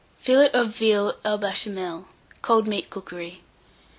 [0.17, 2.07] FILLET OF VEAL AU BECHAMEL
[2.41, 3.43] (Cold Meat Cookery).